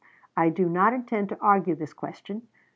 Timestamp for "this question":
1.75-2.47